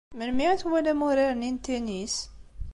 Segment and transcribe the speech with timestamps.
[0.17, 2.15] Melmi i twalam urar-nni n tennis?